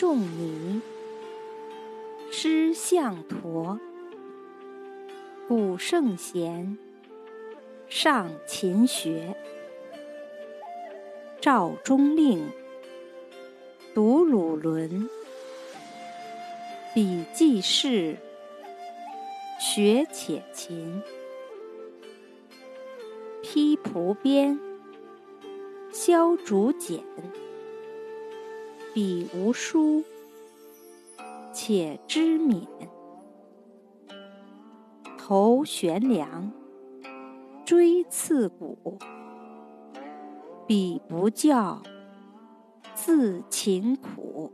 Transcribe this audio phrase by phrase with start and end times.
[0.00, 0.80] 仲尼，
[2.30, 3.78] 诗向陀。
[5.46, 6.78] 古圣贤，
[7.86, 9.36] 上勤学。
[11.42, 12.48] 赵中令，
[13.94, 15.08] 读鲁伦。
[16.94, 18.16] 笔记事，
[19.60, 21.02] 学且勤。
[23.42, 24.58] 披蒲编，
[25.92, 27.04] 削竹简。
[28.92, 30.02] 彼无书，
[31.52, 32.66] 且知勉。
[35.16, 36.50] 头悬梁，
[37.64, 38.98] 锥刺股。
[40.66, 41.80] 彼不教，
[42.94, 44.52] 自勤苦。